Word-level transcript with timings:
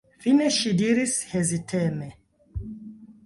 Fine 0.23 0.45
ŝi 0.55 0.71
diris 0.79 1.13
heziteme: 1.33 2.09